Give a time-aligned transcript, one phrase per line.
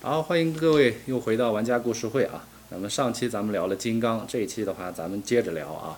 [0.00, 2.44] 好，欢迎各位又回到玩家故事会啊。
[2.70, 5.96] 那么上期咱们聊了金刚，这一期的话咱们接着聊啊。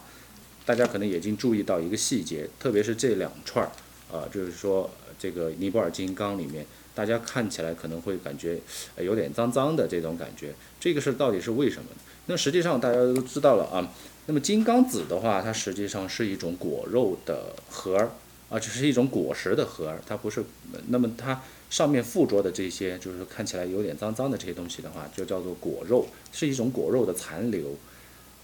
[0.67, 3.71] 大家可能已经注意到一个细节，特别是这两串儿，
[4.13, 8.59] 呃，就是说这个尼泊尔金刚里面，大家看起来可能会感觉
[8.99, 11.89] 有点脏脏的这种感觉，这个是到底是为什么？
[12.27, 13.89] 那实际上大家都知道了啊。
[14.27, 18.11] 那么金刚子的话，它实际上是一种果肉的核儿
[18.51, 20.45] 啊，这是一种果实的核儿，它不是。
[20.89, 21.41] 那么它。
[21.71, 27.75] 上面附着的这些，就是看起来有点脏脏的这些东西的话，就叫做果肉，是一种果肉的残留。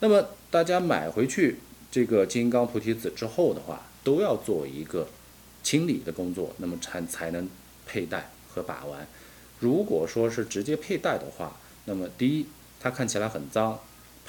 [0.00, 1.58] 那么大家买回去
[1.92, 5.06] 这个金刚菩提子之后的话，都要做一个
[5.62, 7.48] 清理的工作，那么才才能
[7.86, 9.06] 佩戴和把玩。
[9.60, 12.46] 如果说是直接佩戴的话，那么第一，
[12.80, 13.78] 它看起来很脏，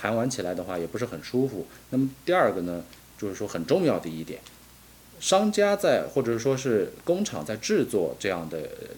[0.02, 1.68] 盘玩起来的话也不是很舒服。
[1.91, 2.84] 那么第二个呢，
[3.20, 4.40] 就是说很重要的一点。
[5.20, 8.58] 商家在或者说是工厂在制作这样的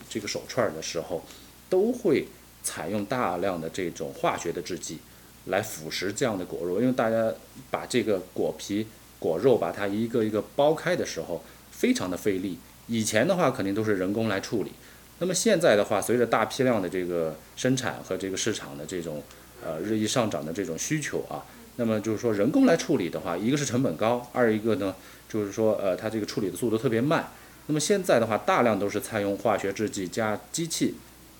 [0.09, 1.21] 这个手串的时候，
[1.69, 2.27] 都会
[2.63, 4.99] 采用大量的这种化学的制剂
[5.47, 7.33] 来腐蚀这样的果肉，因为大家
[7.69, 8.87] 把这个果皮
[9.19, 12.57] 果肉把它一个一个剥开的时候，非常的费力。
[12.87, 14.71] 以前的话肯定都是人工来处理，
[15.19, 19.21] 那么现在的话，随着大批量的这个生产和这个市场的这种
[19.65, 21.45] 呃日益上涨的这种需求啊，
[21.77, 24.95] 那么就是说人工来处理的话，一个是成本高，二一个呢。
[25.29, 27.31] 就是说，呃，它这个处理的速度特别慢。
[27.65, 30.93] 那么现在的话，大量都是采用化学制剂加机器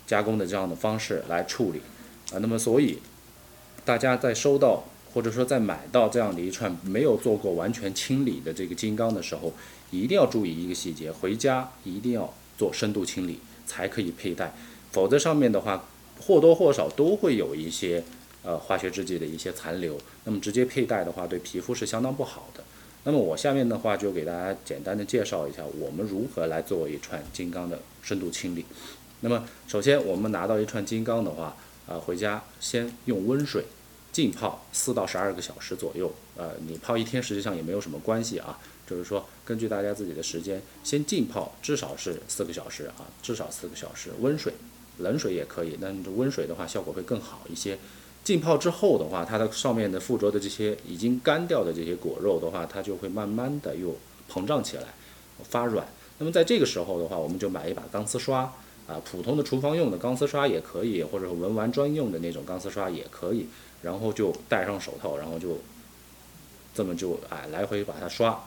[0.08, 1.78] 加工的这样的方式来处理，
[2.36, 2.98] 啊，那么所以
[3.86, 9.54] 大家在收到或者说在买到这样的一串没有做过完全清理的这个金刚的时候，
[9.92, 13.38] 一定要注意一个细节，回家一定要做深度清理
[13.68, 14.56] 才可以佩戴，
[14.92, 15.86] 否则上面的话
[16.22, 18.04] 或多或少都会有一些
[18.44, 22.64] 呃化学制剂的一些残留，那么直接佩戴的话对皮肤是相当不好的。
[23.06, 28.66] 那么我下面的话就给大家简单的介绍一下我们如何来做一串金刚的深度清理。
[29.20, 31.56] 那么首先我们拿到一串金刚的话，
[31.88, 33.66] 啊，回家先用温水
[34.12, 36.14] 浸泡四到十二个小时左右。
[36.36, 38.58] 呃，你泡一天实际上也没有什么关系啊，
[38.90, 44.12] 就是说根据大家自己的时间，先浸泡至少是四个小时啊，至少四个小时。
[44.20, 44.54] 温水、
[45.00, 47.78] 冷水也可以，但温水的话效果会更好一些。
[48.24, 53.96] 浸泡之后的话，它的上面的附着的这些已经干掉的这些果肉的话，它就会慢慢的又
[54.32, 54.94] 膨胀起来，
[55.44, 55.86] 发软。
[56.20, 58.42] 那么在这个时候的话，我们就买一把钢丝刷
[58.88, 63.48] 啊，普通的厨房用的钢丝刷也可以，或者文玩专用的那种钢丝刷也可以。
[63.82, 65.58] 然后就戴上手套，然后就
[66.74, 68.42] 这么就哎来回把它刷，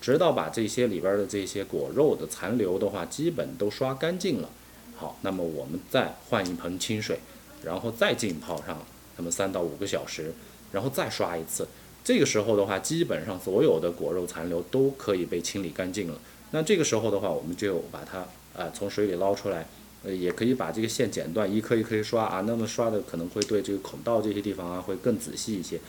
[0.00, 4.48] 直到把这些里边的这些果肉的残留的话基本都刷干净了。
[4.96, 7.18] 好，那么我们再换一盆清水，
[7.62, 8.78] 然后再浸泡上。
[9.18, 10.30] 那么三到五个小时，
[10.72, 11.66] 然后再刷一次，
[12.04, 16.18] 这个时候的话，基本上所有的果肉残留都可以被清理干净了。
[16.50, 18.18] 那这个时候的话，我们就把它
[18.54, 19.66] 啊从水里捞出来，
[20.04, 22.42] 呃，也可以把这个线剪断，一颗一颗刷啊。
[22.46, 25.80] 那么刷的可能会对这个孔道这些地方啊会更仔细一些。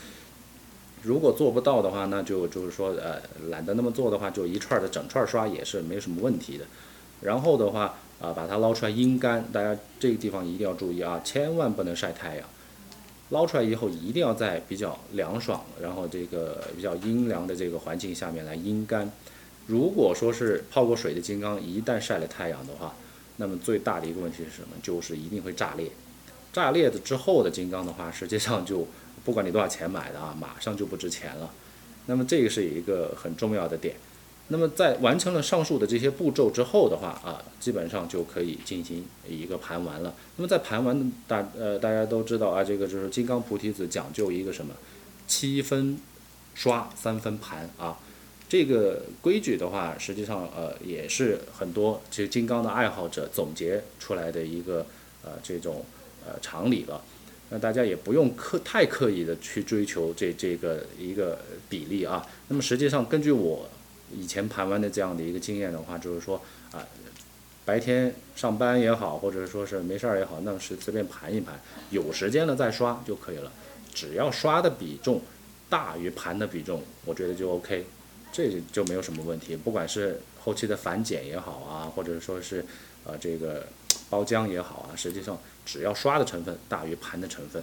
[1.03, 6.63] 如果做不到的话，那就就是说呃懒得那么做的话，就一串的整串刷也是没什么问题的。
[7.22, 12.47] 然后的话啊，把它捞出来阴干，大家这个地方一定要注意啊，千万不能晒太阳。
[13.29, 19.11] 捞出来以后，一定要在比较凉爽，然后这个比较阴凉的这个环境下面来阴干。
[19.66, 22.95] 如果说是泡过水的金刚，一旦晒了太阳的话，
[23.35, 24.69] 那么最大的一个问题是什么？
[24.81, 25.91] 就是一定会炸裂。
[26.53, 28.88] 炸裂的之后的金刚的话，实际上就
[29.25, 31.51] 不管你多少钱买的啊，马上就不值钱了。
[32.06, 33.95] 那么这个是一个很重要的点。
[34.50, 40.16] 那么在完成了上述的这些步骤之后的话啊，基本上就可以进行一个盘完了。
[40.38, 44.74] 那么在盘完大呃大家都知道啊，这个就是金刚菩提子讲究一个什么，
[45.28, 46.00] 七分
[46.56, 48.00] 刷三分盘啊，
[48.47, 54.86] 这个规矩的话，实际上呃也是很多其实金刚的爱好者总结出来的一个
[55.25, 55.84] 呃这种
[56.25, 57.02] 呃常理了。
[57.50, 62.25] 那大家也不用刻太刻意的去追求这这个一个比例啊。
[62.47, 63.68] 那么实际上根据我。
[64.16, 66.86] 以前盘完的这样的一个经验的话，就是说啊，
[67.65, 71.59] 白天上班也好，或者说是没事儿也好，那么是随便盘一盘，
[71.89, 73.51] 有时间了再刷就可以了。
[73.94, 75.21] 只要刷的比重
[75.69, 77.86] 大于盘的比重，我觉得就 OK，
[78.31, 79.57] 这就没有什么问题。
[79.57, 82.65] 不管是后期的反碱也好啊，或者说是
[83.04, 83.68] 呃这个
[84.09, 87.62] 包浆也好啊，实际上只要刷的成分大于盘的成分，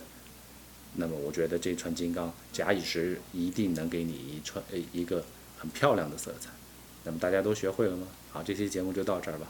[0.96, 5.24] 那么我觉得这串金刚假以时日，一定能给你一串呃一个。
[5.58, 6.50] 很漂亮的色彩，
[7.04, 8.06] 那么大家都学会了吗？
[8.32, 9.46] 好，这期节目就到这儿吧。